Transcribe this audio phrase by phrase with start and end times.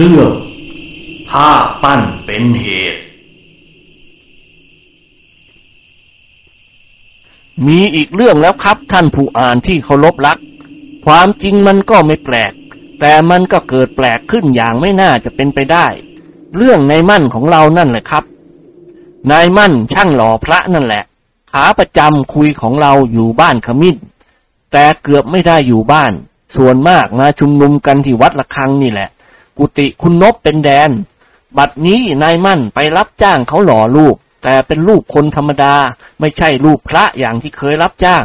[0.00, 0.32] เรื่อง
[1.30, 1.50] ผ้า
[1.82, 3.00] ปั้นเป็นเหตุ
[7.66, 10.38] มีอีกเรื่องแล้วครับท่านผู้อ่านที่เคารพรัก
[11.06, 12.52] ความจริงมันก็ไม่แปลก
[13.00, 15.86] แต่มันก็เกิดแปลกขึ้นอย่างไม่น่าจะเป็นไปได้
[16.56, 18.24] เรื่องนายมั่นของเรานั่นแหละครับ
[19.30, 21.02] นายมั่นช่างหล่อพระนั่นแหละ
[21.52, 23.96] ขาประจำคุยของเราอยู่บ้านขมิ้น
[24.72, 26.12] แต่เกือบไม่ได้อยู่บ้าน
[26.56, 29.08] ส่วนมากมาชุมนุมกันที่วัดละคังนี่แหละ
[29.58, 30.90] กุฏิคุณนบเป็นแดน
[31.58, 35.74] บัดนี้นายมั่นไปรับจ้างเขาหล่อลูกแต่เป็นลูกคนธรรมดา
[36.20, 38.24] ไม่ใช่ลูกพระอย่างที่เคยรับจ้าง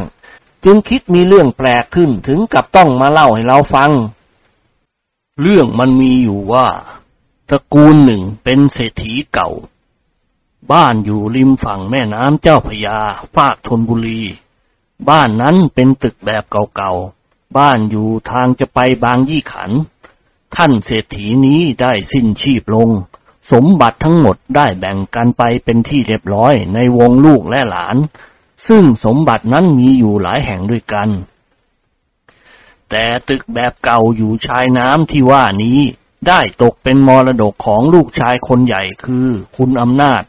[0.63, 3.91] จึงคิดมีเรื่องแปลกขึ้นถึงกับต้องมาเล่าให้เราฟัง
[5.41, 6.67] เรื่องมันมีอยู่ว่า
[7.49, 9.49] ตระกูลหนึ่งเป็นเศรษฐีเก่า
[10.71, 12.99] บ้านอยู่ริมฝั่งแม่น้ำเจ้าพยา
[13.35, 14.21] ภาคธนบุรี
[15.09, 16.43] บ้านนั้นเป็นตึกแบบ
[16.75, 19.71] เก่าๆ บ้านอยู่ทางจะไปบางยี่ขัน
[20.55, 22.89] ท่านเศรษฐีนี้ได้สิ้นชีพลง
[23.51, 27.97] สมบัติทั้งหมดได้แบ่งกันไปเป็นที่เรียบร้อยในวงลูกและหลาน
[28.67, 31.09] ซึ่งสมบัตินั้นมีอยู่หลายแห่งด้วยกัน
[32.89, 35.79] แต่ตึกแบบเก่าอยู่ชายน้ำที่ว่านี้
[36.27, 40.23] ได้ตกเป็นมรดกของลูกชายคนใหญ่คือคุณอำนาจ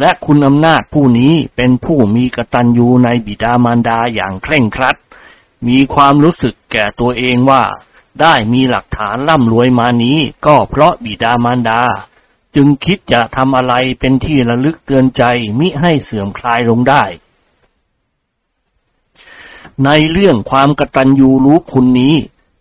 [0.00, 4.96] และคุณอำนาจผู้นี้เป็นผู้มีกตัญญูในบิดามารดาอย่างเคร่งครัด
[5.68, 7.62] มีความรู้สึกแก่ตัวเองว่า
[8.22, 11.82] ได้มีหลักฐานร่ำรวยมานี้ ก็เพราะบิดามารดา
[12.54, 15.22] จึงคิดจะทำอะไรเป็นที่ระลึกเตือนใจ
[15.58, 17.04] มิให้เสื่อมคลายลงได้
[19.84, 22.14] ในเรื่องความกตัญญูรู้คุณนี้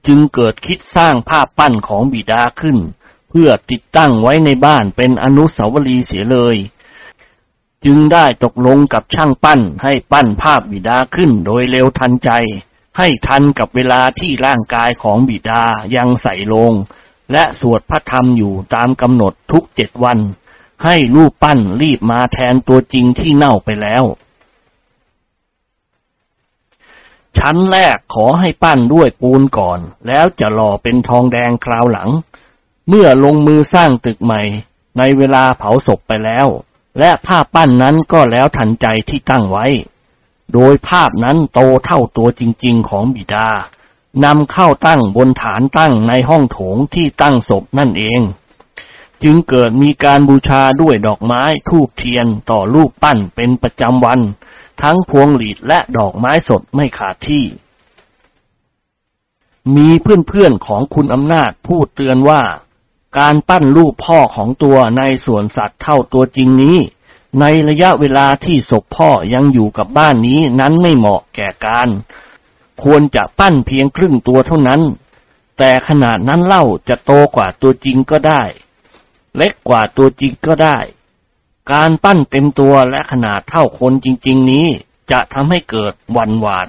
[0.07, 2.77] จึงเกิดคิดสร้างภาพปั้นของบิดาขึ้น
[3.29, 6.57] เพื่อติดตั้งไว้ในบ้านเป็นอนุสาวรีย์เสียเลย
[7.85, 12.31] จึงได้ตกลงกับช่างปั้นให้ปั้นภาพบิดาขึ้นโดยเร็วทันใจ
[12.97, 15.63] ให้ทันกับเวลาที่ร่างกายของบิดา
[15.95, 16.73] ยังใส่ลง
[17.31, 20.19] และสวดพระธรรมอยู่ตามกำหนดทุกเจ็ดวัน
[20.83, 24.03] ให้รูปปั้นรีบมาแทนตัวจริงที่เน่าไปแล้ว
[27.37, 32.09] ชั้นแรกขอให้ปั้นด้วยปูนก่อน แล้วจะหล่อเป็นทองแดงคราวหลัง
[32.89, 34.41] เมื่อลงมือสร้างตึกใหม่
[34.97, 36.47] ในเวลาเผาศพไปแล้ว
[36.99, 39.65] และภาปั้นนั้นก็แล้วทันใจที่ตั้งไว้
[40.53, 43.49] โดยภาพนั้นโตเท่าตัวจริง ๆ ของบิดา
[44.25, 48.21] นำเข้าตั้งบนฐานตั้งในห้องโถงที่ตั้งศพนั่นเอง
[49.23, 54.19] จึงเกิดมีการบูชาด้วยดอกไม้ทูบเทียนต่อรูปปั้นเป็นประจำวัน
[54.81, 57.43] ทั้งพวงหลีดและดอกไม้สดไม่ขาดที่
[59.75, 62.41] มีเพื่อนๆของคุณอำนาจพูดเตือนว่า
[63.19, 66.77] การปั้นรูปพ่อของตัวในส่วนสัตว์เท่าตัวจริงนี้
[67.39, 71.89] ในระยะเวลาที่ศพพ่อยังอยู่กับบ้านนี้นั้นไม่เหมาะแก่การ
[72.83, 74.81] ควรจะปั้นเพียงครึ่งตัวเท่านั้น
[75.57, 78.43] แต่ขนาดนั้นเล่าจะโตกว่าตัวจริงก็ได้
[79.35, 80.77] เล็กกว่าตัวจริงก็ได้
[81.73, 84.67] การปั้นเต็มตัวและขนาดเท่าคนจริง ๆ นี้
[85.11, 86.67] จะทำให้เกิดวันหวาด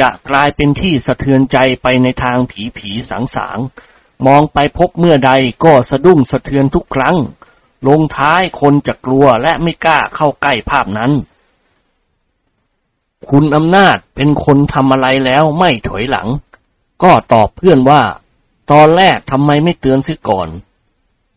[0.00, 5.32] จะกลายเป็นที่สะเทือนใจไปในทางผีผีสางสางๆมองไปพบเมื่อใด
[5.64, 7.16] ก็สะดุ้งสะเทือนทุกครั้ง
[7.88, 11.12] ลงท้ายคนจะกลัวและไม่กล้าเข้าใกล้ภาพนั้น
[13.28, 16.28] คุณอำนาจเป็นคนทำอะไรแล้วไม่ถอยหลัง
[17.02, 18.02] ก็ตอบเพื่อนว่า
[18.70, 20.48] ตอนแรกทำไมไม่เตือนซิก่อน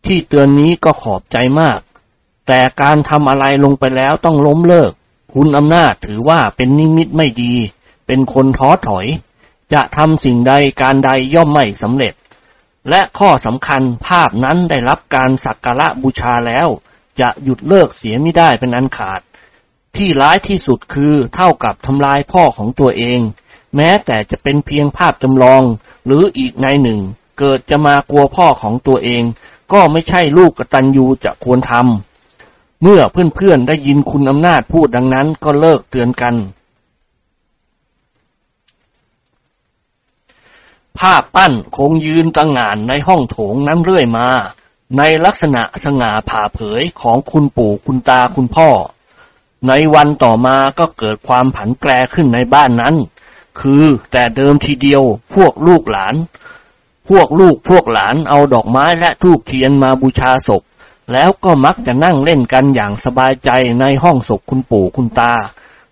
[0.04, 1.80] ที่เตือนนี้ก็ขอบใจมาก
[2.46, 4.92] แต่การทำอะไรลงไปแล้วต้องล้มเลิก
[5.34, 7.54] คุณอำนาจถือว่าเป็นนิมิตไม่ดี
[8.06, 9.06] เป็นคนท้อถอย
[9.72, 10.52] จะทำสิ่งใด
[10.82, 12.14] การใดย่อมไม่สำเร็จ
[12.90, 16.68] และข้อสำคัญภาพนั้นได้รับการสักการะบูชาแล้ว
[17.20, 19.20] จะหยุดเลิกเสียไม่ได้เป็นอันขาด
[19.96, 23.20] ที่ร้ายที่สุดคือเท่ากับทำลายพ่อของตัวเอง
[23.76, 25.62] แม้แต่จะเป็นเพียงภาพจำลอง
[26.06, 27.00] หรืออีกในหนึ่ง
[27.38, 29.22] เกิดจะมากลัวพ่อของตัวเอง
[29.72, 36.34] ก็ไม่ใช่ลูกกตัญญูจะควรทำเมื่อเพื่อนๆได้ยินคุณอำนาจพูดดังนั้นก็เลิกเตือนกัน
[41.00, 44.28] ภาพปั้นคงยืนตั้งงานในห้องโถงนั้นเรื่อยมา
[44.98, 48.70] ในลักษณะสง่าผ่าเผยของคุณปู่คุณตาคุณพ่อ
[49.68, 52.94] ในวันต่อมาก็เกิดความผันแปรขึ้นในบ้านนั้น
[53.60, 55.02] คือแต่เดิมทีเดียว
[55.34, 56.14] พวกลูกหลาน
[57.08, 60.62] พวกลูกพวกหลานเอาดอกไม้และธูปเทียนมาบูชาศพ
[61.12, 63.50] แล้วก็มักจะนั่งเล่นกันอย่างสบายใจ
[63.80, 65.34] ในห้องศพคุณปู่คุณตา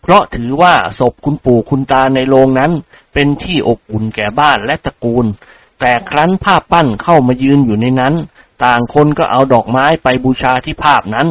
[0.05, 2.73] เพราะถือว่าศพคุณปู่คุณตาในโรงนั้น
[3.15, 5.27] เป็นที่อบอุ่นแก่บ้านและตระกูล
[5.81, 8.15] แต่ครั้นภาพปั้นเข้ามายืนอยู่ในนั้น
[8.65, 11.29] ต่างคนก็เอาดอกไม้ไปบูชาที่ภาพนั้น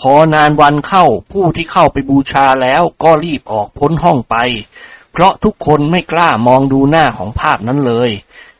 [0.00, 4.36] พอนานวันเข้าผู้ที่เข้าไปบูชาแล้วก็รีบออกพ้นห้องไป
[5.12, 8.10] เพราะทุกคนไม่กล้ามองดูหน้าของภาพนั้นเลย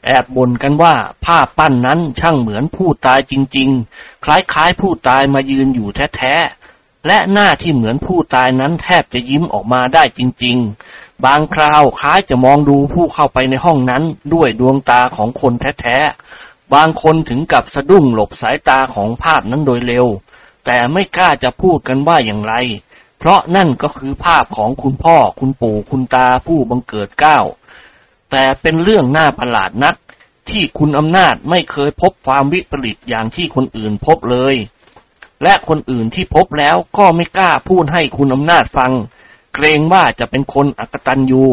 [0.06, 0.94] แอบบ่นกันว่า
[1.24, 3.68] ภาพปั้นนั้นช่างเหมือนผู้ตายจริง
[3.98, 10.56] ๆ คล้ายๆผู้ตายมายืนอยู่แท้ๆ และหน้าที่เหมือนผู้ตายนั้นแทบจะยิ้มออกมาได้จริง
[10.90, 14.02] ๆ บางคราวคล้ายจะมองดูผู้เข้าไปในห้องนั้น
[14.34, 20.06] ด้วยดวงตาของคนแท้ๆ บางคนถึงกับสะดุ้งหลบสายตาของภาพนั้นโดยเร็ว
[20.64, 22.54] แต่ไม่กล้าจะพูดกันว่าอย่างไร
[23.18, 27.38] เพราะนั่นก็คือภาพของคุณพ่อคุณปู่คุณตาผู้บังเกิดเก้า
[28.30, 29.96] แต่เป็นเรื่องน่าประหลาดนัก
[30.50, 34.56] ที่คุณอำนาจไม่เคยพบความวิปริตอย่างที่คนอื่นพบเลย
[35.42, 38.92] และคนอื่นที่พบแล้วก็ไม่กล้าพูดให้คุณอำนาจฟัง
[39.54, 41.44] เกรงว่าจะเป็นคนอักตันยู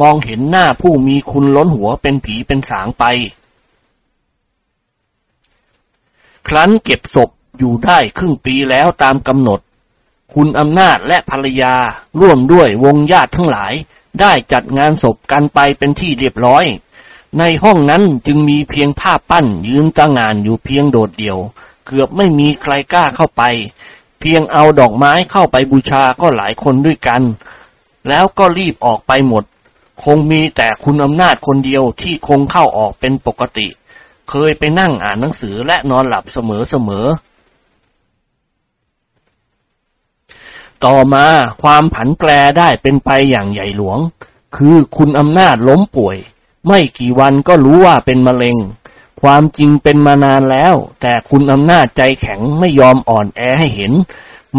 [0.00, 3.04] มองเห็นหน้าผู้มีคุณล้นหัวเป็นผีเป็นสางไป
[6.48, 9.60] ครั้นเก็บศพอยู่ได้ครึ่งปีแล้วตามกำหนด
[10.34, 11.74] คุณอำนาจและภรรยา
[12.20, 13.72] ร่วมด้วยวงญาติทั้งหลาย
[14.20, 16.64] ได้จัดงานศพกันไปเป็นที่เรียบร้อย
[17.38, 21.38] ในห้องนั้นจึงมีเพียงภาปั้นยืนตางานอยู่เพียงโดดเดี่ยว
[21.86, 23.42] เกือบไม่มีใครกล้าเข้าไป
[24.20, 27.22] เพียงเอาดอกไม้เข้าไปบูชาก็หลายคนด้วยกัน
[28.08, 29.44] แล้วก็รีบออกไปหมด
[30.04, 33.68] คงมีแต่คุณอำนาจคนเดียวที่คงเข้าออกเป็นปกติ
[34.30, 37.06] เคยไปนั่งอ่านหนังสือและนอนหลับเสมอเสมอ
[40.84, 41.26] ต่อมา
[41.62, 42.28] ความผันแปร
[42.58, 43.98] ได้เป็นไปอย่างใหญ่หลวง
[44.56, 46.16] คือคุณอำนาจล้มป่วย
[46.66, 48.56] ไม่กี่วันก็รู้ว่าเป็นมะเร็ง
[49.22, 53.92] ความจริงเป็นมานานแล้ว แต่คุณอำนาจใจแข็งไม่ยอมอ่อนแอให้เห็น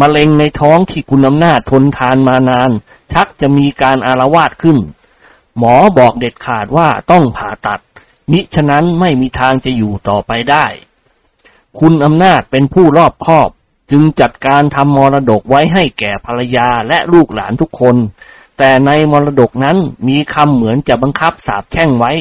[0.00, 2.70] มะเร็งในท้องที่คุณอำนาจทนทานมานาน
[3.12, 4.78] ชักจะมีการอารวาสขึ้น
[5.58, 7.80] หมอบอกเด็ดขาดว่าต้องผ่าตัด
[8.30, 10.66] มิฉะนั้นไม่มีทางจะอยู่ต่อไปได้
[11.80, 13.48] คุณอำนาจเป็นผู้รอบคอบ
[13.90, 17.96] จึงจัดการทำมรดกไว้ให้แก่ภรรยาและลูกหลานทุกคน
[18.58, 19.76] แต่ในมรดกนั้น
[20.08, 22.12] มีคำเหมือนจะบังคับสาบแช่งไว้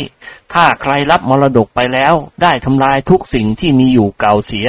[0.54, 4.68] ถ้าใครรับมรดกไปแล้ว ได้ทำลายทุกสิ่งที่มีอยู่เก่าเสีย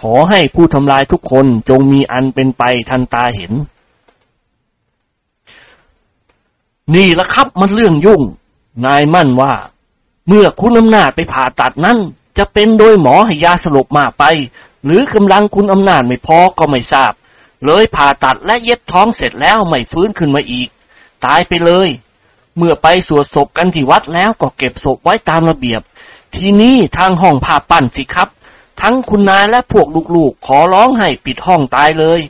[0.00, 3.52] ขอให้ผู้ทำลายทุกคนจงมีอันเป็นไปทันตาเห็น
[6.94, 8.22] นี่ละครับมันเรื่องยุ่ง
[8.86, 9.52] นายมั่นว่า
[10.28, 11.98] เมื่อคุณอำนาจไปผ่าตัดนั้น
[12.38, 14.24] จะเป็นโดยหมอให้ยาสลบมากไป
[14.84, 17.12] หรือกำลังคุณอำนาจไม่พอก็ไม่ทราบ
[17.66, 20.68] เลยผ่าตัดและเย็บท้องเสร็จแล้วไม่ฟื้นขึ้นมาอีก
[21.24, 21.88] ตายไปเลย
[22.56, 25.80] เมื่อไปสวดศพกันที่วัดแล้วก็เก็บศพไว้ตามระเบียบ
[26.34, 28.28] ทีนี้ทางห้องผ่าปั้นสิครับ
[28.80, 29.86] ทั้งคุณนายและพวก
[30.16, 32.20] ลูกๆ ขอร้องให้ปิดห้องตายเลย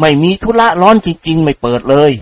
[0.00, 2.12] ไม่มีธุระร้อนจริง ๆ ไม่เปิดเลย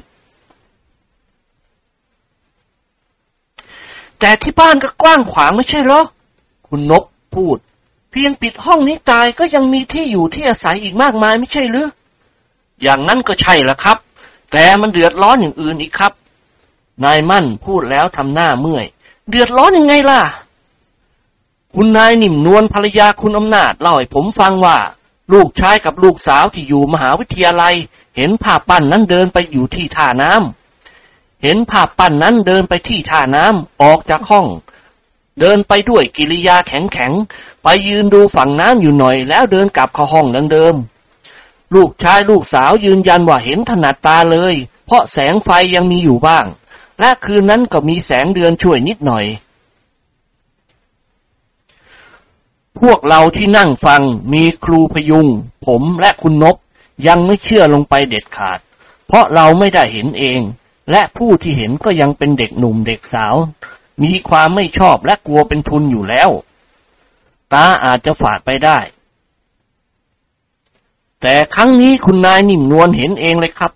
[4.18, 6.02] แต่ที่บ้านก็กว้างขวางไม่ใช่เหรอ
[6.68, 7.04] คุณนก
[7.34, 7.58] พูด
[8.10, 11.88] เพียงปิดห้องนี้ตายก็ยังมีที่อยู่ที่อาศัยอีกมากมายไม่ใช่หรือ
[12.82, 13.98] อย่างนั้นก็ใช่ละครับ
[14.52, 16.12] แต่มันเดือดร้อนอย่างอื่นอีกครับ
[17.04, 18.86] นายมั่นพูดแล้วทำหน้าเมื่อย
[19.28, 20.20] เดือดร้อนยังไงล่ะ
[21.74, 24.78] คุณนายนิ่มนวลภรรยาคุณอำนาจเล่าให้ผมฟังว่า
[25.32, 27.74] ลูกชายกับลูกสาวที่อยู่มหาวิทยาลัย
[28.16, 34.46] เห็นภาพปั้นนั้นเดินไปอยู่ที่ท่าน้ำเห็นภาพปั้นนั้นเดินไปที่ท่าน้ำออกจากห้อง
[35.40, 40.74] เดินไปด้วยกิริยาแข็งๆไปยืนดูฝั่งน้ำอยู่หน่อย แล้วเดินกลับเข้าห้องดังเดิม
[41.74, 44.54] ลูกชายลูกสาวยืนยันว่าเห็นถนัดตาเลย
[44.86, 46.46] เพราะแสงไฟยังมีอยู่บ้าง
[47.00, 49.24] และคืนนั้นก็มีแสงเดือนช่วยนิดหน่อย
[52.80, 55.26] พวกเราที่นั่งฟังมีครูพยุง
[55.66, 56.56] ผมและคุณนบ
[57.06, 58.58] ยังไม่เชื่อลงไปเด็ดขาด
[59.06, 60.40] เพราะเราไม่ได้เห็นเอง
[60.90, 63.34] และผู้ที่เห็นก็ยังเป็นเด็กหนุ่มเด็กสาว
[64.04, 66.30] มีความไม่ชอบและกลัวเป็นทุนอยู่แล้ว
[67.52, 68.78] ตาอาจจะฝาดไปได้
[71.20, 73.72] แต่ครั้งนี้คุณนายนิ่มนวลเห็นเองเลยครับ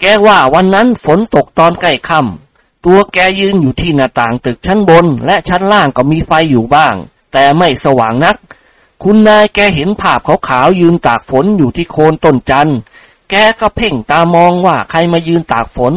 [0.00, 6.94] แกว่าวันนั้นฝนตกตอนใกล้ค่ำตัวแกยืนอยู่ที่หน้าต่างตึกชั้นบน และชั้นล่างก็มีไฟอยู่บ้าง
[7.32, 8.36] แต่ไม่สว่างนัก
[9.02, 12.78] คุณนายแกเห็นภาพขาวๆยืนตากฝนอยู่ที่โคนต้นจันทร์
[13.30, 15.92] แกก็เพ่งตามองว่าใครมายืนตากฝน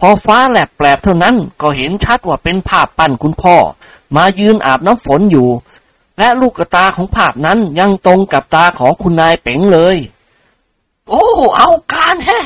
[0.00, 3.56] พอฟ้าแลบแปลบเท่านั้นก็เห็นชัดว่าเป็นภาพปั้นคุณพ่อ
[4.16, 5.48] มายืนอาบน้ำฝนอยู่
[6.18, 9.96] และลูกตาของภาพนั้นยังตรงกับตาของคุณนายเป๋งเลย
[11.08, 11.24] โอ้
[11.56, 12.44] เอาการแฮะ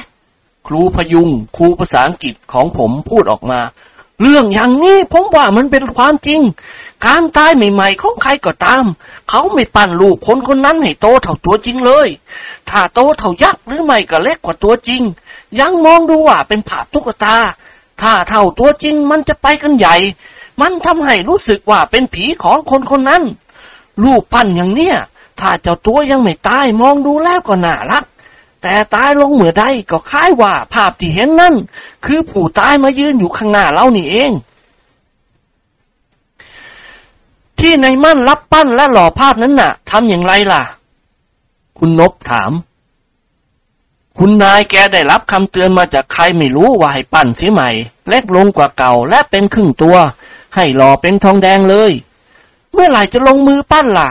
[0.66, 3.60] ครูพยุง ครูภาษาอังกฤษของผมพูดออกมา
[4.20, 6.40] เรื่องอย่างนี้ผมว่ามันเป็นความจริง
[7.06, 8.84] การตายใหม่ๆของใครก็ตาม
[9.30, 12.08] เขาไม่ปั้นลูกคนคนนั้นให้โตเท่าตัวจริงเลย
[12.68, 15.02] ถ้าโตเท่ายักษ์หรือไม่ก็เล็กกว่าตัวจริง
[15.60, 17.36] ยังมองดูว่าเป็นภาพตุ๊กตา
[18.02, 19.96] ถ้าเท่าตัวจริงมันจะไปกันใหญ่
[20.60, 23.22] มันทำให้รู้สึกว่าเป็นผีของคนคนนั้น
[24.02, 24.96] รูปปั้นอย่างเนี้ย
[25.40, 28.04] ถ้าเจ้าตัวยังไม่ตายมองดูแล้วก็น่ารัก
[28.62, 31.54] แต่ตายลงเมื่อใดก็คล้ายว่าภาพที่เห็นนั่น
[32.04, 34.30] คือผู้ตายมายืนอยู่ข้างหน้าเรานี่เอง
[37.62, 40.62] ที่ในมั่นรับปั้นและหล่อภาพนั้นน่ะทำอย่างไรล่ะ
[41.78, 42.52] คุณนบถาม
[44.18, 47.68] คุณนายแกได้รับคำเตือนมาจากใครไม่รู้ว่าให้ปั้นเสียใหม่
[48.08, 49.96] เล็กลงกว่าเก่าและเป็นครึ่งตัว
[50.54, 51.92] ให้หล่อเป็นทองแดงเลย
[52.72, 54.08] เมื่อไหร่จะลงมือปั้นล่ะ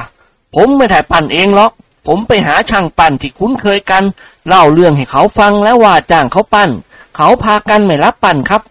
[0.55, 1.71] ผมไม่ได้ปั้นเองหรอก
[2.07, 4.03] ผมไปหาช่างปั้นที่คุ้นเคยกัน
[4.47, 6.69] เล่าเรื่องให้เขาฟังแล้วว่าจ้างเขาปั้น
[7.15, 8.61] เขาพากันไม่รับปั้นครับ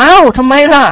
[0.00, 0.84] อ้าวทำไมล่ะ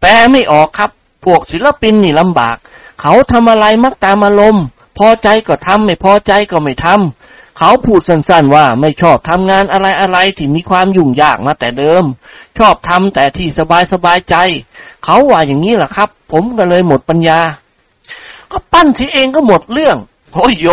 [0.00, 0.90] แปลไม่ออกครับ
[1.26, 2.56] พวกศิลปินนี่ลำบาก
[3.00, 4.64] เขาทำอะไรมักตามอารมณ์
[4.98, 12.04] พอใจก็ทำไม่พอใจก็ไม่ทำ เขาพูดสั้นๆว่าไม่ชอบทำงานอะไรๆที่มีความยุ่งยากมาแต่เดิม
[12.58, 13.48] ชอบทำแต่ที่
[13.92, 14.36] สบายๆใจ
[15.04, 17.40] เขาว่าอย่างนี้แหละครับ ผมก็เลยหมดปัญญา
[18.52, 19.96] ก็ปั้นทีเองก็หมดเรื่อง
[20.32, 20.68] โอ้ยโย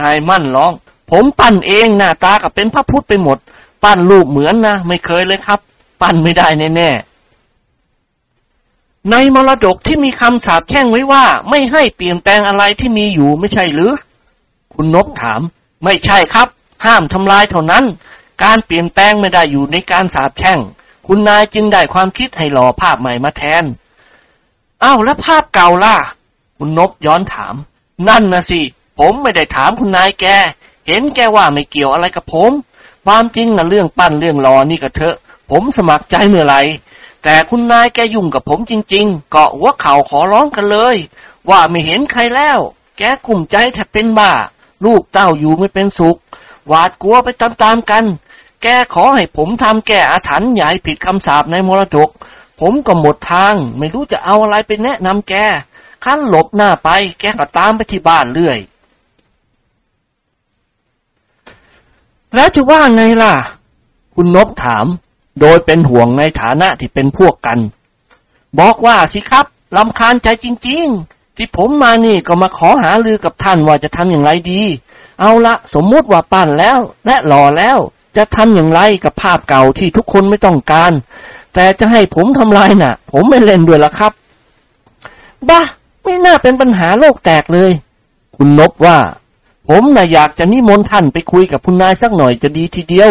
[0.00, 0.72] นายมั่นร้อง
[1.10, 3.38] ผมปั้นเองหน้าตากับเป็นพระพุทธไปหมด
[3.84, 5.60] ปั้นรูปเหมือนนะ ไม่เคยเลยครับ
[6.00, 6.46] ปั้นไม่ได้
[6.76, 7.15] แน่ๆ
[9.10, 13.92] ในมรดกที่มีคำสาปแช่งไว้ว่า ไม่ให้เปลี่ยนแปลงอะไรที่มีอยู่ไม่ใช่หรือ
[14.74, 15.40] คุณนบถาม
[15.84, 16.48] ไม่ใช่ครับ
[16.84, 17.84] ห้ามทำลายเท่านั้น
[18.42, 20.58] การเปลี่ยนแปลงไม่ได้อยู่ในการสาปแช่ง
[21.06, 23.64] คุณนายจึงได้ความคิดให้หล่อภาพใหม่มาแทน
[24.82, 25.96] อ้าวแล้วภาพเก่าล่ะ
[26.58, 27.54] คุณนบย้อนถาม
[28.08, 28.60] นั่นนะสิ
[28.98, 30.26] ผมไม่ได้ถามคุณนายแก
[30.86, 32.52] เห็นแกว่าไม่เกี่ยวอะไรกับผม
[33.06, 35.16] ความจริงนะเรื่องปั้นเรื่องรอนี่ก็เถอะ
[35.50, 36.60] ผมสมัครใจเมื่อไหร่
[37.28, 40.96] แต่คุณนายแกยุ่งกับผมจริง ๆ เกาะหัวเข่าขอร้องกันเลย
[41.50, 42.58] ว่าไม่เห็นใครแล้ว
[42.98, 44.32] แกกลุ่มใจแทบเป็นบ้า
[44.84, 46.16] ลูกเต้าอยู่ไม่เป็นสุข
[46.66, 48.04] หวาดกลัวไปตามๆกัน
[48.62, 52.08] แกขอให้ผมทำแก้อาถรรพ์ให้ผิดคำสาปในมรดก
[52.60, 55.34] ผมก็หมดทาง ไม่รู้จะเอาอะไรไปแนะนำแก
[56.04, 56.88] ขั้นหลบหน้าไป
[57.20, 58.58] แกก็ตามไปที่บ้านเรื่อย
[62.34, 63.34] แล้วจะว่าไงล่ะ
[64.14, 64.86] คุณนบถาม
[65.40, 67.58] โดยเป็นห่วงในฐานะที่เป็นพวกกัน
[68.60, 74.62] บอกว่าสิครับลำคาญใจจริง ๆ ที่ผมมานี่ก็มาขอหาลือกับท่านว่าจะทำอย่างไรดี
[75.20, 77.78] เอาละสมมติว่าปั้นแล้วและหล่อแล้ว
[78.16, 80.92] จะทำอย่างไรกับภาพเก่าที่ทุกคนไม่ต้องการ
[81.54, 84.12] แต่จะให้ผมทำลายน่ะ ผมไม่เล่นด้วยละครับ
[85.48, 85.60] บ้า
[86.02, 87.70] ไม่น่าเป็นปัญหาโลกแตกเลย
[88.36, 88.98] คุณนบว่า
[89.68, 93.10] ผมน่ะอยากจะนิมนต์ท่านไปคุยกับคุณนายสักหน่อยจะดีทีเดียว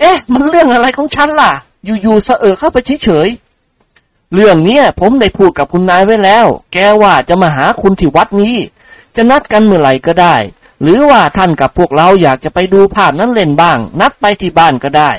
[0.00, 1.52] เอ๊ะ มันเรื่องอะไรของฉันล่ะ
[1.84, 8.56] อยู่ๆเสอเข้าไปเฉยๆเรื่องเนี้ยผมได้พูดกับคุณนายไว้แล้ว แกว่าจะมาหาคุณที่วัดนี้
[9.16, 10.36] จะนัดกันเมื่อไหร่ก็ได้
[10.82, 15.10] หรือว่าท่านกับพวกเราอยากจะไปดูภาพนั้นเล่นบ้าง นัดไปที่บ้านก็ได้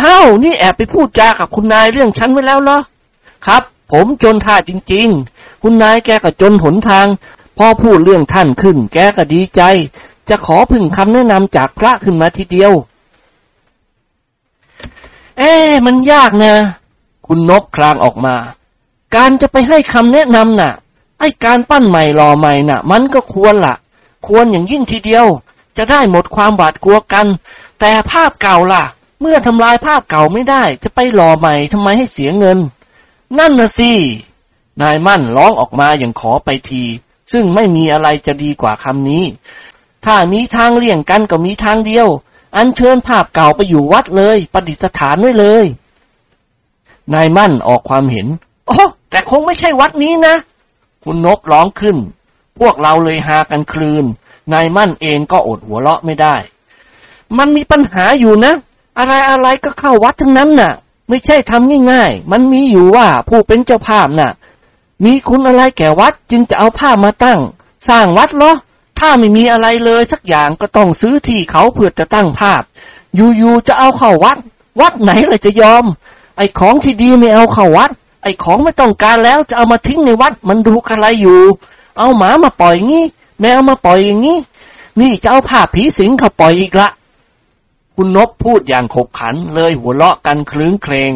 [0.00, 2.80] อ้าวนี่แอบไปพูดจากับคุณนายเรื่องฉันไว้แล้วเหรอ
[3.46, 7.06] ครับ ผมจนท่าจริง ๆ คุณนายแกก็จนหนทาง
[7.58, 9.62] พอพูดเรื่องท่านขึ้น แกก็ดีใจ
[10.28, 12.72] จะขอพึ่งคำแนะนำจากพระขึ้นมาทีเดียว
[15.38, 15.52] เอ๊
[15.86, 16.54] มันยากนะ
[17.26, 18.34] คุณนบคลางออกมา
[19.14, 20.72] การจะไปให้คำแนะนำน่ะ
[21.18, 23.74] ไอการปั้นใหม่รอใหม่น่ะ มันก็ควรละ
[24.26, 25.26] ควรอย่างยิ่งทีเดียว
[25.76, 27.26] จะได้หมดความหวาดกลัวกัน
[27.80, 28.84] แต่ภาพเก่าล่ะ
[29.20, 32.58] เมื่อทำลายภาพเก่าไม่ได้ จะไปรอใหม่ทำไมให้เสียเงิน
[33.38, 33.92] นั่นนะสิ
[34.80, 36.82] นายมั่นร้องออกมาอย่างขอไปที
[37.32, 39.24] ซึ่งไม่มีอะไรจะดีกว่าคำนี้
[40.04, 42.08] ถ้ามีทางเลี่ยงกันก็มีทางเดียว
[42.56, 45.64] อันเชิญภาพเก่าไปอยู่วัดเลยประดิษฐานไว้เลย
[47.14, 48.26] นายมั่นออกความเห็น
[48.68, 50.34] โอ้แต่คงไม่ใช่วัดนี้นะ
[51.04, 51.96] คุณนบร้องขึ้น
[52.58, 54.04] พวกเราเลยหากันคลืน
[54.52, 56.34] นายมั่นเองก็อดหัวเราะไม่ได้
[57.38, 58.54] มันมีปัญหาอยู่นะ
[58.98, 60.72] อะไรอะไรก็เข้าวัดทั้งนั้นน่ะ
[61.08, 64.30] ไม่ใช่ทำง่าย ๆ มันมีอยู่ว่าผู้เป็นเจ้าภาพน่ะ
[65.04, 67.40] มีคุณอะไรแก่วัดจึงจะเอาภาพมาตั้ง
[67.88, 68.52] สร้างวัดเหรอ
[69.04, 72.62] ถ้าไม่มีอะไรเลยสักอย่างก็ต้องซื้อที่เขาเพื่อจะตั้งภาพ
[73.14, 74.38] อยู่ๆจะเอาเข้าวัด
[74.80, 75.84] วัดไหนเลยจะยอม
[76.36, 77.90] ไอ้ของที่ดีไม่เอาเข้าวัด
[78.22, 81.40] ไอ้ของไม่ต้องการแล้วจะเอามาทิ้งในวัด มันดูอะไรอยู่
[81.98, 83.04] เอาหมามาปล่อยงี้
[83.40, 84.38] แมวมาปล่อยอย่างนี้
[85.00, 86.88] นี่จะเอาภาพผีสิงเขาปล่อยอีกละ
[87.94, 91.12] คุณนบพูดอย่างขบขันเลยหัวเราะกันคลื้นเครง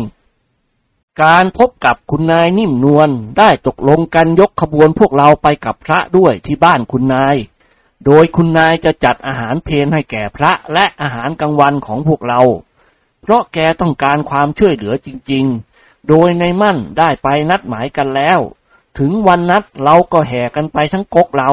[1.22, 7.36] การพบกับคุณนายนิ่มนวลได้ตกลงกันยกขบวนพวกเราไปกับพระด้วยที่บ้านคุณนาย
[8.04, 12.40] โดยคุณนายจะจัดอาหารเพลให้แก่พระและอาหารกลางวันของพวกเรา
[13.22, 15.44] เพราะแกต้องการความช่วยเหลือจริง
[15.76, 18.38] ๆ โดยในมั่นได้ไปนัดหมายกันแล้ว
[18.98, 21.50] ถึงวันนัดเราก็แห่กันไปทั้งกกเรา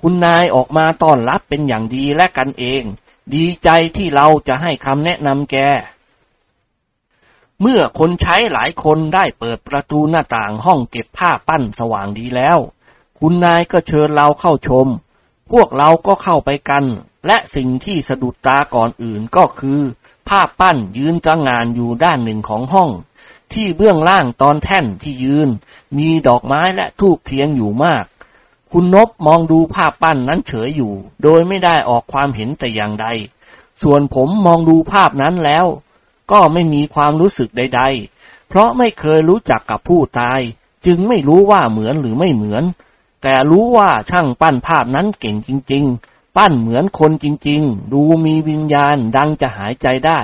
[0.00, 2.82] คุณนายออกมาต้อนรับเป็นอย่างดีและกันเอง
[3.34, 5.56] ดีใจที่เราจะให้คำแนะนำแก
[7.60, 12.58] เมื่อคนใช้หลายคนได้เปิดประตูหน้าต่างห้องเก็บผ้าปั้นสว่างดีแล้ว
[13.18, 14.86] คุณนายก็เชิญเราเข้าชม
[15.50, 16.84] พวกเราก็เข้าไปกัน
[17.26, 19.80] และสิ่งที่สะดุดตาก่อนอื่นก็คือ
[20.28, 22.90] ภาพปั้นยืนจังงานอยู่ด้านหนึ่งของห้อง
[23.52, 25.48] ที่เบื้องล่างตอนแท่นที่ยืน
[25.98, 28.04] มีดอกไม้และทูบเทียนอยู่มาก
[28.72, 30.92] คุณนบมองดูภาพปั้นนั้นเฉยอยู่
[31.22, 33.06] โดยไม่ได้ออกความเห็นแต่อย่างใด
[33.82, 35.66] ส่วนผมมองดูภาพนั้นแล้ว
[36.32, 37.82] ก็ไม่มีความรู้สึกใด
[38.14, 40.40] ๆ เพราะไม่เคยรู้จักกับผู้ตาย
[40.86, 42.64] จึงไม่รู้ว่าเหมือนหรือไม่เหมือน
[43.22, 50.20] แต่รู้ว่าช่างปั้นภาพนั้นเก่งจริง ๆ ปั้นเหมือนคนจริง ๆ ดูมีวิญญาณดังจะหายใจได้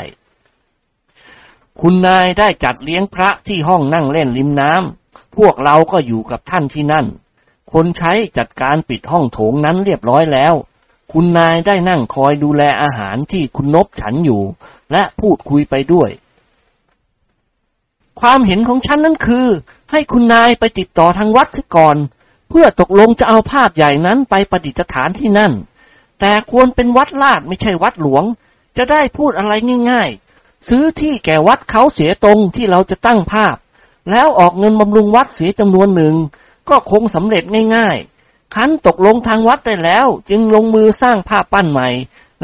[1.81, 7.07] คุณนายได้จัดเลี้ยงพระที่ห้องนั่งเล่นริมน้ำ พวกเราก็อยู่กับท่านที่นั่น
[7.73, 10.55] คนใช้จัดการปิดห้องโถงนั้นเรียบร้อยแล้ว
[11.13, 14.43] คุณนายได้นั่งคอยดูแลอาหารที่คุณนบฉันอยู่
[14.93, 16.11] และพูดคุยไปด้วย
[18.21, 19.47] ความเห็นของฉันนั้นคือ
[19.91, 21.97] ให้คุณนายไปติดต่อทางวัดซะก่อน
[22.49, 25.53] เพื่อตกลงจะเอาภาพใหญ่นั้นไปประดิษฐานที่นั่น
[26.21, 28.25] แต่ควรเป็นวัดลาดไม่ใช่วัดหลวง
[28.77, 29.53] จะได้พูดอะไร
[29.91, 33.57] ง่ายๆ ซื้อที่แก่วัดเขาเสียตรงที่เราจะตั้งภาพ
[34.11, 36.15] แล้วออกเงินบำรุงวัดเสียจำนวนหนึ่ง
[36.69, 37.45] ก็คงสำเร็จ
[37.77, 41.89] ง่ายๆ คันตกลงทางวัดได้แล้ว จึงลงมือสร้างภาพปั้นใหม่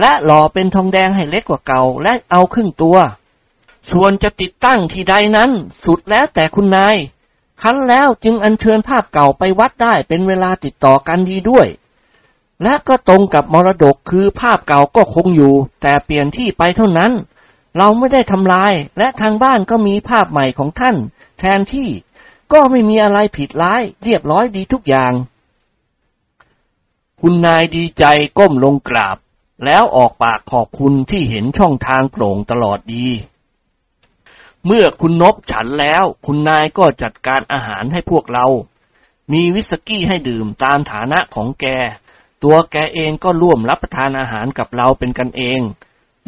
[0.00, 2.96] และหล่อเป็นทองแดงให้เล็กกว่าเก่าและเอาครึ่งตัว
[3.90, 5.50] ส่วนจะติดตั้งที่ใดนั้น
[5.84, 6.96] สุดแล้วแต่คุณนาย
[7.62, 11.66] คันแล้วจึงอัญเชิญภาพเก่าไปวัดได้เป็นเวลาติดต่อกันดีด้วย
[12.62, 17.12] และก็ตรงกับมรดกคือภาพเก่าก็คงอยู่ แต่เปลี่ยนที่ไปเท่านั้น
[17.76, 20.96] เราไม่ได้ทำลาย และทางบ้านก็มีภาพใหม่ของท่าน
[21.38, 21.88] แทนที่
[22.52, 25.12] ก็ไม่มีอะไรผิดร้าย เรียบร้อยดีทุกอย่าง
[27.20, 28.04] คุณนายดีใจ
[28.38, 29.16] ก้มลงกราบ
[29.64, 33.06] แล้วออกปากขอบคุณที่เห็นช่องทางโปร่งตลอดดี
[34.66, 38.46] เมื่อคุณนบฉันแล้ว คุณนายก็จัดการอาหารให้พวกเรา
[39.32, 41.66] มีวิสกี้ให้ดื่มตามฐานะของแก
[42.42, 45.60] ตัวแกเองก็ร่วมรับประทานอาหารกับเราเป็นกันเอง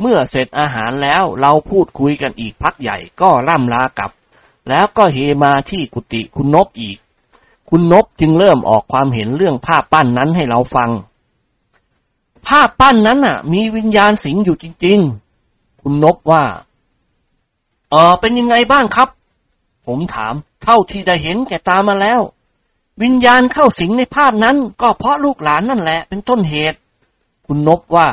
[0.01, 4.11] เมื่อเสร็จอาหารแล้วเราพูดคุยกันอีกพักใหญ่ก็ร่ำลากลับ
[4.69, 6.99] แล้วก็เฮมาที่กุฏิคุณนบอีก
[7.71, 10.91] คุณนบจึงเริ่มออกความเห็นเรื่องภาพปั้นนั้นให้เราฟัง
[12.49, 14.99] ภาพปั้นนั้นน่ะ มีวิญญาณสิงอยู่จริง
[15.41, 16.43] ๆ คุณนบว่า
[17.95, 19.09] เออเป็นยังไงบ้างครับ
[19.87, 22.21] ผมถามเท่าที่ได้เห็นแก่ตามาแล้ว
[23.03, 26.79] วิญญาณเข้าสิงในภาพนั้น ก็เพราะลูกหลานนั่นแหละเป็นต้นเหตุ
[27.47, 28.09] คุณนบว่า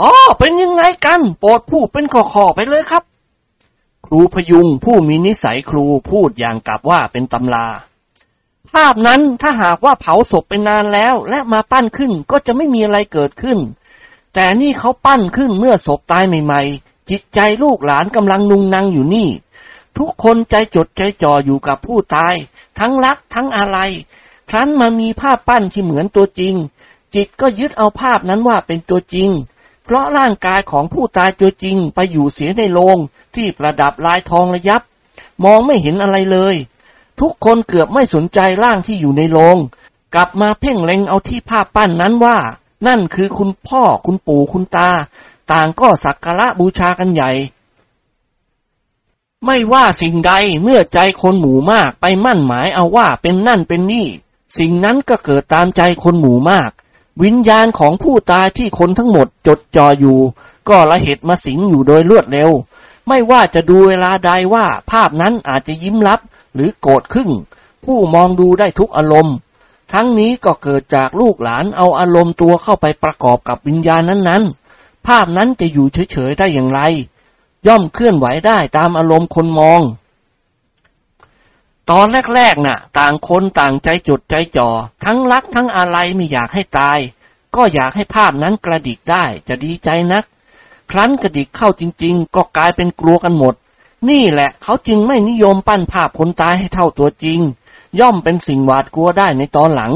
[0.00, 3.02] อ๋อเป็นยังไงกัน โปรดพูดเป็นข้อๆไปเลยครับ
[4.06, 7.66] ครูพยุงผู้มีนิสัยครูพูดอย่างกับว่าเป็นตำรา
[8.70, 13.58] ภาพนั้นถ้าหากว่าเผาศพไปนานแล้ว และมาปั้นขึ้นก็จะไม่มีอะไรเกิดขึ้น
[14.34, 19.28] แต่นี่เขาปั้นขึ้นเมื่อศพตายใหม่ ๆ จิตใจลูกหลานกำลังนุงนังอยู่นี่
[19.98, 22.34] ทุกคนใจจดใจจ่ออยู่กับผู้ตาย
[22.78, 23.78] ทั้งรักทั้งอะไร
[24.50, 26.54] ครั้นมามีภาพปั้นที่เหมือนตัวจริง
[27.14, 29.30] จิตก็ยึดเอาภาพนั้นว่าเป็นตัวจริง
[29.84, 32.98] เพราะร่างกายของผู้ตายตัวจริงไปอยู่เสียในโรง
[33.34, 34.82] ที่ประดับลายทองระยับ
[35.44, 36.56] มองไม่เห็นอะไรเลย
[37.20, 39.56] ทุกคนเกือบไม่สนใจร่างที่อยู่ในโรง
[40.14, 42.38] กลับมาเพ่งเล็งเอาที่ภาพปั้นนั้นว่า
[42.86, 44.90] นั่นคือคุณพ่อคุณปู่คุณตา
[45.52, 47.30] ต่างก็สักการะบูชากันใหญ่
[49.44, 54.06] ไม่ว่าสิ่งใดเมื่อใจคนหมู่มากไปมั่นหมายเอาว่าเป็นนั่นเป็นนี่
[54.58, 56.70] สิ่งนั้นก็เกิดตามใจคนหมู่มาก
[57.22, 60.18] วิญญาณของผู้ตายที่คนทั้งหมดจดจ่ออยู่
[60.68, 62.50] ก็ละเหตุมาสิงอยู่โดยรวดเร็ว
[63.08, 66.20] ไม่ว่าจะดูเวลาใดว่าภาพนั้นอาจจะยิ้มรับ
[66.54, 67.28] หรือโกรธขึ้น
[67.84, 69.36] ผู้มองดูได้ทุกอารมณ์
[69.92, 74.63] ทั้งนี้ก็เกิดจากลูกหลานเอาอารมณ์ตัวเข้าไปประกอบกับวิญญาณนั้นๆ
[75.06, 76.80] ภาพนั้นจะอยู่เฉยๆได้อย่างไร
[77.66, 79.80] ย่อมเคลื่อนไหวได้ตามอารมณ์คนมอง
[81.90, 84.68] ตอนแรกๆน่ะ ต่างคนต่างใจจดใจจ่อ
[85.04, 86.98] ทั้งรักทั้งอะไรไม่อยากให้ตาย
[87.56, 90.24] ก็อยากให้ภาพนั้นกระดิกได้จะดีใจนัก
[90.90, 93.54] ครั้นกระดิกเข้าจริง ๆ ก็กลายเป็นกลัวกันหมด
[94.10, 97.40] นี่แหละเขาจึงไม่นิยมปั้นภาพคนตายให้เท่าตัวจริง
[98.00, 99.92] ย่อมเป็นสิ่งหวาดกลัวได้ในตอนหลัง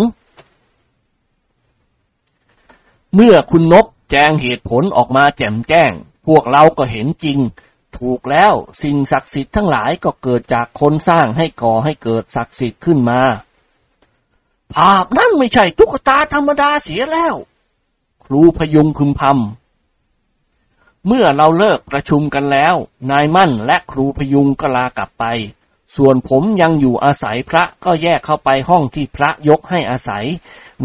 [3.14, 5.92] เมื่อคุณนบ จงเหตุผลออกมาแจ่มแจ้ง
[6.26, 7.38] พวกเราก็เห็นจริง
[7.98, 13.20] ถูกแล้วสิ่งศักดิ์สิทธิ์ทั้งหลายก็เกิดจากคนสร้างให้ก่อให้เกิดศักดิ์สิทธิ์ขึ้นมา
[14.74, 17.34] ภาพนั้นไม่ใช่ตุ๊กตาธรรมดาเสียแล้ว
[18.24, 22.74] ครูพยุงพึมพำเมื่อเราเลิกประชุมกันแล้ว
[23.10, 25.24] นายมั่นและครูพยุงก็ลากลับไป
[25.96, 30.24] ส่วนผมยังอยู่อาศัยพระก็แยกเข้าไปห้องที่พระยกให้อาศัย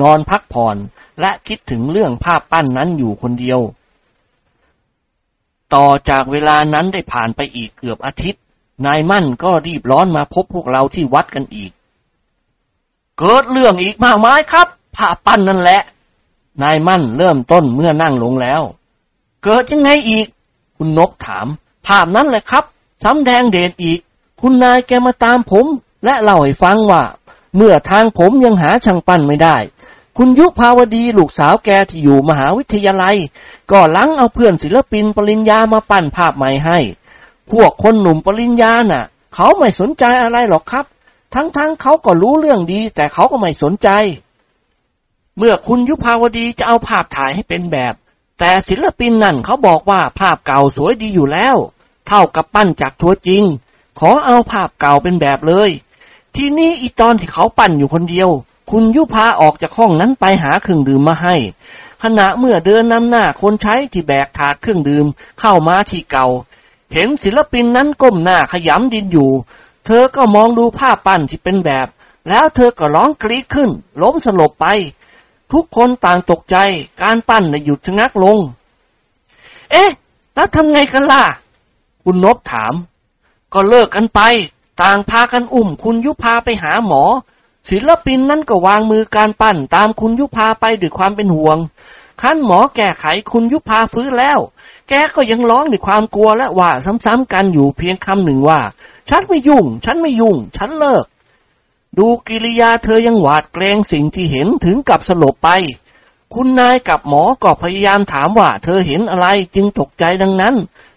[0.01, 0.77] นอนพักผ่อน
[1.21, 3.59] และคิดถึงเรื่องภาพปั้นนั้นอยู่คนเดียว
[5.73, 8.41] ต่อจากเวลานั้นได้ผ่านไปอีกเกือบอาทิตย์
[8.85, 11.71] นายมั่นก็รีบร้อนมาพบพวกเราที่วัดกันอีก
[13.19, 15.81] เกิดเรื่องอีกมากมายครับผ้าปั้นนั่นแหละ
[16.63, 18.61] นายมั่นเริ่มต้นเมื่อนั่งลงแล้ว
[19.43, 20.27] เกิดยังไงอีก
[20.77, 21.47] คุณนกถาม
[21.87, 22.63] ภาพนั้นแหละครับ
[23.03, 23.99] ซ้ำแดงเดชอีก
[24.41, 25.65] คุณนายแกมาตามผม
[26.05, 27.03] และเล่าให้ฟังว่า
[27.55, 29.55] เมื่อทางผมยังหาช่างปั้นไม่ได้
[30.17, 33.17] คุณยุภาวดีลูกสาวแกที่อยู่มหาวิทยาลัย
[33.71, 36.79] ก็ลังเอาเพื่อนศิลปินปริญญามาปั้นภาพใหม่ให้
[37.51, 39.03] พวกคนหนุ่มปริญญาน่ะ
[39.35, 40.85] เขาไม่สนใจอะไรหรอกครับ
[41.33, 43.89] ทั้งๆเเขาก็รู้เรื่องดี แต่เขาก็ไม่สนใจ
[45.37, 47.93] เมื่อคุณยุภาวดีจะเอาภาพถ่ายให้เป็นแบบ
[48.39, 51.57] แต่ศิลปินนั่นเขาบอกว่าภาพเก่าสวยดีอยู่แล้ว
[52.07, 53.43] เท่ากับปั้นจากตัวจริง
[53.99, 55.69] ขอเอาภาพเก่าเป็นแบบเลย
[56.35, 58.29] ทีนี้อีตอนที่เขาปั้นอยู่คนเดียว
[58.71, 61.35] คุณยุพาออกจากห้องนั้นไปหาเครื่องดื่มมาให้
[62.03, 65.05] ขณะเมื่อเดินนำหน้าคนใช้ที่แบกถาดเครื่องดื่ม
[65.39, 66.27] เข้ามาที่เก่า
[66.93, 69.31] เห็นศิลปินนั้นก้มหน้าขยำดินอยู่
[69.85, 71.87] เธอก็มองดูภาพปั้นที่เป็นแบบ
[72.29, 73.69] แล้วเธอก็ร้องกรีดขึ้น
[74.01, 74.65] ล้มสลบไป
[75.51, 76.57] ทุกคนต่างตกใจ
[77.01, 78.37] การปั้นหยุดชะงักลง
[79.71, 79.89] เอ๊ะ
[80.33, 81.23] แล้วทำไงกันล่ะ
[82.03, 82.73] คุณนบถาม
[83.53, 84.21] ก็เลิกกันไป
[84.81, 87.03] ต่างพากันอุ้มคุณยุพาไปหาหมอ
[87.69, 91.57] ศิลปินนั้นก็วางมือการปั้นตามคุณยุพาไปด้วยความเป็นห่วง
[92.21, 94.39] ขั้นหมอแก้ไขคุณยุพาฟื้นแล้ว
[94.89, 96.71] แกก็ยังร้องด้วยความกลัวและว่า
[97.05, 98.59] ซ้ำๆกันอยู่เพียงคำหนึ่งว่า
[99.09, 101.05] ฉันไม่ยุ่ง ฉันไม่ยุ่ง ฉันเลิก
[101.97, 105.49] ดูกิริยาเธอยังหวาดเกรงสิ่งที่เห็นถึงกับสลบไป
[106.33, 110.55] คุณนายกับหมอก็พยายามถามว่า เธอเห็นอะไรจึงตกใจดังนั้น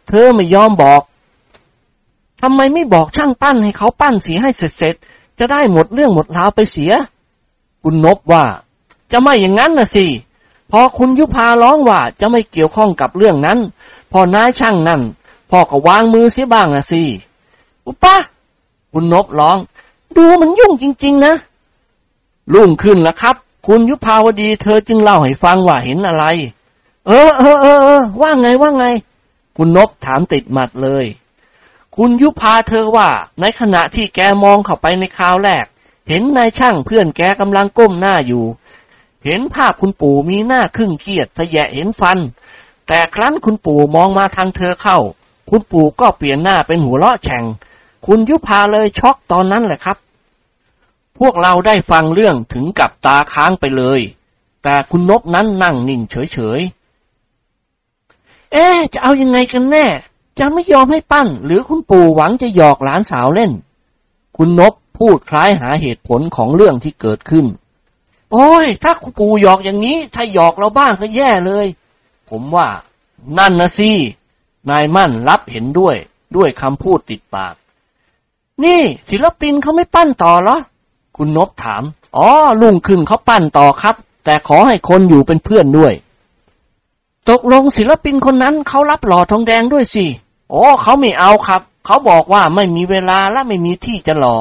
[0.08, 1.02] เธอไม่ยอมบอก
[2.40, 6.92] ทำไมไม่บอกช่างปั้นให้เขาปั้นสีให้เสร็จๆจ จะได้หมดเรื่องหมดราวไปเสีย
[7.82, 8.44] คุณนบว่า
[9.12, 10.06] จะไม่อย่างนั้นนะสิ
[10.70, 13.58] พอคุณยุพาร้องว่าจะไม่เกี่ยวข้องกับเรื่องนั้น
[14.12, 15.00] พอนายช่างนั่น
[15.50, 17.02] พ่อก็วางมือเสียบ้างนะสิ
[17.86, 18.16] อุปะ
[18.92, 19.58] คุณนบร้อง
[20.16, 21.34] ดูมันยุ่งจริง ๆ นะ
[22.54, 26.24] รุ่งขึ้นแล้วครับ คุณยุพาวดีเธอจึงเล่าให้ฟังว่าเห็นอะไร
[27.06, 28.86] เออเออเออเออว่าไงว่าไง
[29.56, 31.04] คุณนบถามติดหมัดเลย
[31.96, 33.08] คุณยุพาเธอว่า
[33.40, 35.66] ในขณะที่แกมองเข้าไปในคราวแรก
[36.08, 38.44] เห็นนายช่างเพื่อนแกกำลังก้มหน้าอยู่
[39.24, 42.18] เห็นภาพคุณปู่มีหน้าครึ่งเครียดสแยะเห็นฟัน
[42.88, 44.98] แต่ครั้นคุณปู่มองมาทางเธอเข้า
[45.50, 47.44] คุณปู่ก็เปลี่ยนหน้าเป็นหัวเราะแฉ่ง
[48.06, 49.96] คุณยุพาเลยช็อกตอนนั้นแหละครับ
[51.18, 54.00] พวกเราได้ฟังเรื่องถึงกับตาค้างไปเลย
[54.62, 59.86] แต่คุณนบนั้นนั่งนิ่งเฉยๆเอ๊จะเอายังไงกันแน่
[60.38, 63.52] จะไม่ยอมให้ปั้น หรือคุณปู่หวังจะหยอกหลานสาวเล่น
[64.36, 67.46] คุณนบพูดคล้ายหาเหตุผลของเรื่องที่เกิดขึ้น
[68.32, 71.66] โอ้ย ถ้าคุณปู่หยอกอย่างนี้ ถ้าหยอกเราบ้างก็แย่เลย
[72.30, 72.68] ผมว่า
[73.38, 73.90] นั่นนะสิ
[74.70, 75.96] นายมั่นรับเห็นด้วย
[76.36, 77.54] ด้วยคำพูดติดปาก
[78.64, 80.58] นี่ ศิลปินเขาไม่ปั้นต่อเหรอ
[81.16, 81.82] คุณนบถาม
[82.16, 82.28] อ๋อ
[82.60, 85.92] ลุงขึ้นเขาปั้นต่อครับ แต่ขอให้คนอยู่เป็นเพื่อนด้วย
[87.30, 90.06] ตกลงศิลปินคนนั้นเขารับหล่อทองแดงด้วยสิ
[90.50, 94.36] โอ้เขาไม่เอาครับ เขาบอกว่าไม่มีเวลาและไม่มีที่จะหล่อ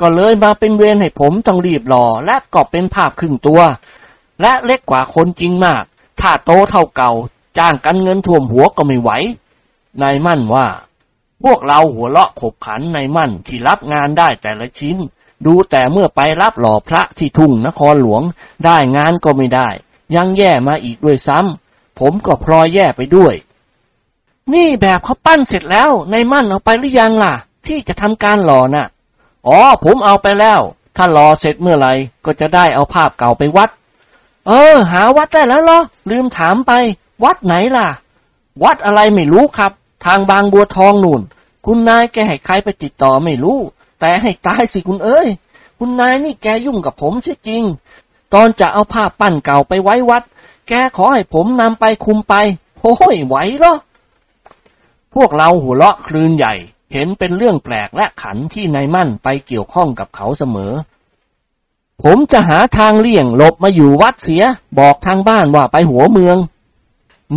[0.00, 3.60] ก็เลยมาเป็นเวรให้ผมต้องรีบหล่อและก็เป็นภาพครึ่งตัว
[4.40, 5.84] และเล็กกว่าคนจริงมาก
[6.20, 7.12] ถ้าโตเท่าเก่า
[7.58, 9.10] จ้างกันเงินท่วมหัวก็ไม่ไหว
[10.02, 10.66] นายมั่นว่า
[11.42, 14.96] พวกเราหัวเราะขบขันนายมั่นที่รับงานได้แต่ละชิ้น
[15.46, 18.22] ดูแต่เมื่อไปรับหล่อพระที่ทุ่งนครหลวง
[18.64, 19.68] ได้งานก็ไม่ได้
[20.16, 23.34] ยังแย่มาอีกด้วยซ้ำผมก็พลอยแย่ไปด้วย
[24.54, 27.34] นี่แบบเขาปั้นเสร็จแล้วนายมั่นเอาไปหรือยังล่ะ
[27.66, 28.86] ที่จะทำการหล่อน่ะ
[29.46, 30.60] อ๋อ ผมเอาไปแล้ว
[30.96, 31.92] ถ้าหล่อเสร็จเมื่อไหร่
[32.24, 33.70] ก็จะได้เอาภาพเก่าไปวัด
[34.46, 36.72] เออ หาวัดได้แล้วเหรอ ลืมถามไป
[37.24, 37.88] วัดไหนล่ะ
[38.64, 39.72] วัดอะไรไม่รู้ครับ
[40.04, 41.22] ทางบางบัวทองนู่น
[41.66, 43.58] คุณนายแกให้ใครไปติดต่อไม่รู้
[44.00, 45.28] แต่ให้ตายสิคุณเอ้ย
[45.78, 47.62] คุณนายนี่แกยุ่งกับผมใช่จริง
[48.34, 50.22] ตอนจะเอาภาพปั้นเก่าไปไว้วัด
[50.68, 52.34] แกขอให้ผมนำไปคุมไป
[52.80, 53.74] โอ้ยไหวเหรอ
[55.14, 56.54] พวกเราหัวเราะคลืนใหญ่
[56.92, 60.72] เห็นเป็นเรื่องแปลกและขันที่นายมั่นไปเกี่ยวข้องกับเขาเสมอ
[62.02, 64.44] ผมจะหาทางเลี่ยงหลบมาอยู่วัดเสีย
[64.78, 66.36] บอกทางบ้านว่าไปหัวเมือง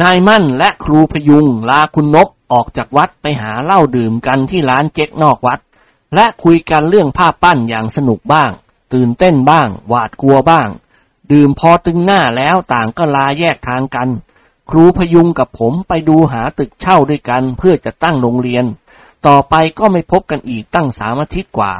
[0.02, 5.60] นายมั่นและครูพยุงลาคุณนบออกจากวัดไปหาเหล้าดื่มกันที่ร้านเจ๊กนอกวัด
[6.16, 8.52] และคุยกันเรื่องภาพปั้นอย่างสนุกบ้าง
[8.94, 10.70] ตื่นเต้นบ้าง หวาดกลัวบ้าง
[11.32, 14.10] ดื่มพอตึงหน้าแล้วต่างก็ลาแยกทางกัน
[14.70, 18.66] ครูพยุงกับผมไปดูหาตึกเช่าด้วยกันเพื่อจะตั้งโรงเรียน
[19.28, 21.74] ต่อไปก็ไม่พบกันอีกตั้งสามอาทิตย์กว่า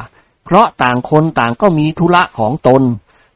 [0.46, 2.84] เพราะต่างคนต่างก็มีธุระของตน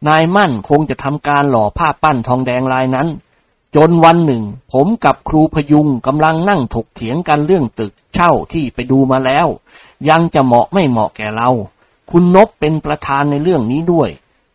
[0.07, 3.07] นายมั่นคงจะทำการหล่อภาพปั้นทองแดงลายนั้น
[3.75, 9.47] จนวันหนึ่ง ผมกับครูพยุงกำลังนั่งถกเถียงกันเรื่องตึกเช่าที่ไปดูมาแล้ว
[10.09, 11.49] ยังจะเหมาะไม่เหมาะแก่เรา
[12.11, 14.09] คุณนบเป็นประธานในเรื่องนี้ด้วย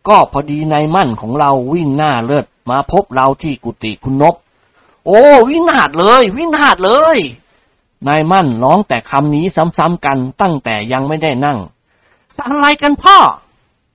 [0.07, 4.35] ก็พอดีนายมั่นของเราวิ่งหน้าเลิศมาพบเราที่กุฏิคุณนบ
[5.05, 7.17] โอ้ วินาศเลย วินาศเลย
[8.07, 11.59] นายมั่นร้องแต่คำนี้ซ้ำๆกันตั้งแต่ยังไม่ได้นั่ง
[12.39, 13.17] อะไรกันพ่อ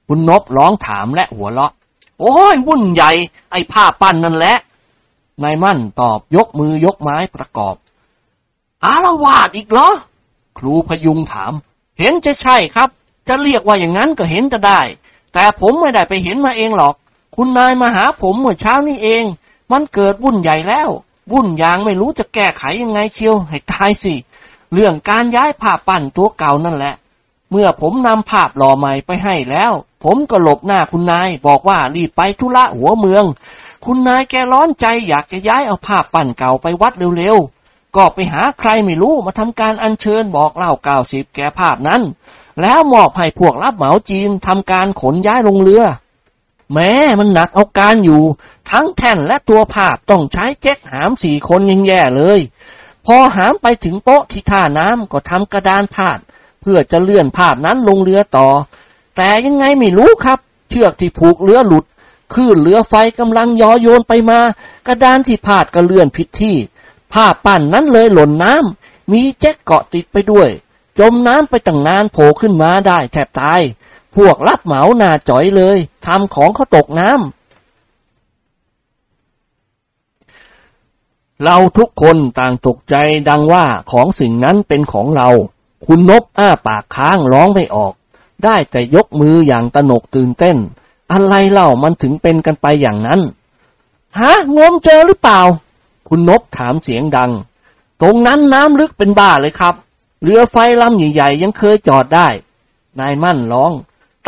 [0.06, 1.72] คุณนบร้องถามและหัวเราะ
[2.20, 3.12] โอ้ยวุ่นใหญ่
[3.50, 4.56] ไอ้ผ้าปั้นนั่นแหละ
[5.42, 7.76] นายมั่นตอบยกมือยกไม้ประกอบ
[8.84, 9.88] อารวาดอีกเหรอ
[10.58, 11.52] ครูพยุงถาม
[11.98, 12.88] เห็นจะใช่ครับ
[13.28, 14.80] จะเรียกว่าอย่างนั้นก็เห็นจะได้
[15.32, 16.94] แต่ผมไม่ได้ไปเห็นมาเองหรอก
[17.36, 19.24] คุณนายมาหาผมเมื่อเช้านี้เอง
[19.72, 20.88] มันเกิดวุ่นใหญ่แล้ว
[21.32, 24.14] วุ่นยางไม่รู้จะแก้ไขยังไงเชียวให้ตายสิ
[24.72, 26.94] เรื่องการย้ายผ้าปั้นตัวเก่านั่นแหละ
[27.50, 29.72] เมื่อผมนำภาพหล่อใหม่ไปให้แล้ว
[30.04, 33.24] ผมก็หลบหน้าคุณนาย บอกว่ารีบไปธุระหัวเมือง
[33.84, 42.02] คุณนายแกร้อนใจอยากจะย้ายเอาภาพปั้นเก่าไปวัดเร็วๆ ก็ไปหาใครไม่รู้มาทำการอัญเชิญบอกเล่าเก้าสิบแก่ภาพนั้น
[42.60, 45.84] แล้วมอบให้พวกรับเหมาจีนทำการขนย้ายลงเรือ
[46.74, 48.22] แม้มันหนักเอาการอยู่
[48.70, 52.40] ทั้งแท่นและตัวภาพต้องใช้เจ๊กหามสี่คนยังแย่เลย
[53.06, 56.18] พอหามไปถึงโป๊ะที่ท่าน้ำก็ทำกระดานพาด
[56.60, 58.48] เพื่อจะเลื่อนภาพนั้นลงเรือต่อ
[59.16, 60.38] แต่ยังไงไม่รู้ครับ
[60.70, 61.84] เชือกที่ผูกเรือหลุด
[62.34, 64.40] คลื่นเรือไฟกำลังยอโยนไปมา
[64.86, 66.56] กระดานที่พาดก็เลื่อนผิดที่
[67.12, 70.48] ภาพปั้นนั้นเลยหล่นน้ำมีแจ็คเกาะติดไปด้วย
[70.98, 73.60] จมน้ำไปตั้งนานโผล่ขึ้นมาได้แทบตาย
[74.16, 77.18] พวกรับเหมาหนาจ่อยเลยทำของเขาตกน้ำ
[81.44, 82.94] เราทุกคนต่างตกใจ
[83.28, 85.28] ดังว่าของสิ่งนั้นเป็นของเรา
[85.86, 87.92] คุณนบอ้าปากค้างร้องไม่ออก
[88.44, 90.56] ได้แต่ยกมืออย่างตนกตื่นเต้น
[91.12, 93.20] อะไรเล่ามันถึงเป็นกันไปอย่างนั้น
[94.18, 95.40] ฮะ งมเจอหรือเปล่า
[96.08, 97.30] คุณนบถามเสียงดัง
[98.00, 99.74] ตรงนั้นน้ำลึกเป็นบ้าเลยครับ
[100.22, 102.28] เรือไฟลำใหญ่ๆยังเคยจอดได้
[103.00, 103.72] นายมั่นร้อง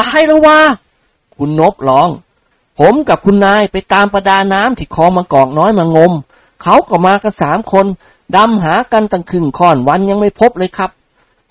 [0.00, 0.60] ตายแล้ววะ
[1.36, 2.08] คุณนบร้อง
[2.78, 6.12] ผมกับคุณนายไปตามประดาน้ำที่คลองมะกอกน้อยมางม
[6.62, 7.86] เขาก็มากันสามคน
[8.36, 10.90] ดำหากันตั้งครึ่งค่อนวันยังไม่พบเลยครับ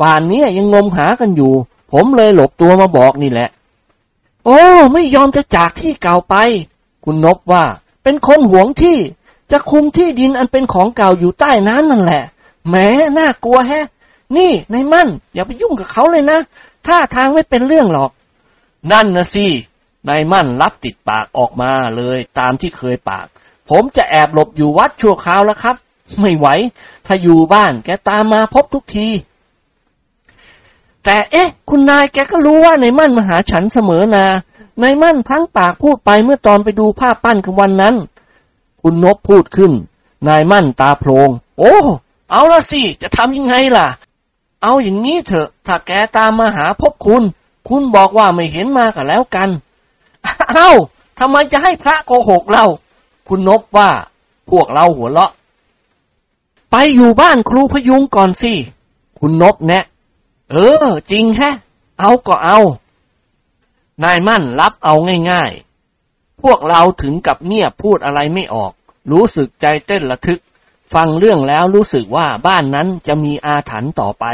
[0.02, 1.54] ป่านนี้ยังงมหากันอยู่
[1.92, 3.50] ผมเลยหลบตัวมาบอกนี่แหละ
[4.46, 4.62] โอ้
[4.94, 6.36] ไม่ยอมจะจากที่เก่าไป
[7.06, 7.64] คุณนบว่า
[8.04, 8.98] เป็นคนหวงที่
[9.52, 12.24] จะคุมที่ดินอันเป็นของเก่าอยู่ใต้น้ำนั่นแหละ
[12.68, 12.76] แหม
[13.18, 13.86] น่ากลัวแฮะ
[14.38, 16.40] นี่นายมั่น อย่าไปยุ่งกับเขาเลยนะ
[16.88, 18.12] ท่าทางไม่เป็นเรื่องหรอก
[18.92, 19.48] นั่นนะสิ
[20.10, 23.28] นายมั่นรับติดปากออกมาเลยตามที่เคยปาก
[23.70, 25.76] ผมจะแอบหลบอยู่วัดชั่วคราวแล้วครับ
[26.22, 26.48] ไม่ไหว
[27.06, 29.08] ถ้าอยู่บ้านแกตามมาพบทุกที
[31.06, 34.26] แต่เอ๊ะ คุณนายแกก็รู้ว่านายมั่นมาหาฉันเสมอนา
[34.82, 37.96] นายมั่นพังปากพูดไปเมื่อตอนไปดูภาพปั้นกันวันนั้น
[38.82, 39.72] คุณนบพูดขึ้น
[40.28, 41.76] นายมั่นตาโพลงโอ้
[42.32, 43.88] เอาละสิ จะทำยังไงล่ะ
[44.63, 47.24] เอาอย่างนี้เถอะ ถ้าแกตามมาหาพบคุณ
[47.70, 49.50] คุณบอกว่าไม่เห็นมากันแล้วกัน
[50.56, 50.72] เอ้า
[51.20, 52.66] ทำไมจะให้พระโกหกเรา
[53.28, 53.90] คุณนบว่า
[54.50, 55.32] พวกเราหัวเราะ
[56.72, 58.54] ไปอยู่บ้านครูพยุงก่อนสิ
[59.20, 59.84] คุณนบแนะ
[60.52, 61.56] เออ จริงแฮะ
[62.00, 62.60] เอาก็เอา
[64.04, 64.96] นายมั่นรับเอา
[65.32, 68.72] ง่ายๆ พวกเราถึงกับเงียบพูดอะไรไม่ออก
[69.12, 70.40] รู้สึกใจเต้นระทึก
[70.94, 74.26] ฟังเรื่องแล้วรู้สึกว่าบ้านนั้นจะมีอาถรรพ์ต่อไป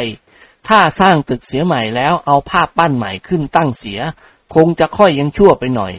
[0.67, 3.99] ถ้าสร้างตึกเสียใหม่แล้วเอาภาพปั้นใหม่ขึ้นตั้งเสีย
[4.55, 5.93] คงจะค่อยยังชั่วไปหน่อย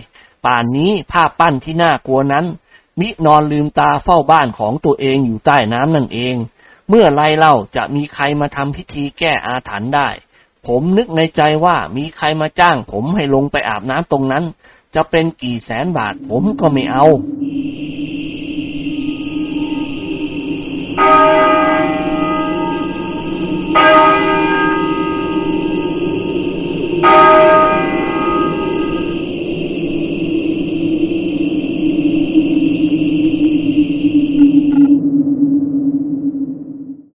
[0.44, 2.46] ป่านนี้ภาพปั้นที่น่ากลัวนั้น
[3.00, 6.34] มินอนลืมตาเฝ้าบ้านของตัวเองอยู่ใต้น้ำนั่นเอง
[6.88, 10.08] เมื่อไรเล่าจะมีใครมาทำพิธีแก้อาถรรพ์ได้
[10.66, 14.44] ผมนึกในใจว่ามีใครมาจ้าง ผมให้ลงไปอาบน้ำตรงนั้น
[14.94, 17.06] จะเป็นกี่แสนบาทผมก็ไม่เอา